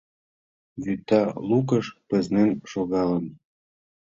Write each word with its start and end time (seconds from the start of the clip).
Вӱта 0.83 1.23
лукыш 1.49 1.85
пызнен 2.07 2.49
шогалын. 2.71 3.25